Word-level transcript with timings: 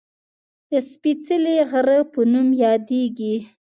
د 0.71 0.73
"سپېڅلي 0.89 1.55
غره" 1.69 1.99
په 2.11 2.19
نوم 2.31 2.47
یادېږي 2.63 3.35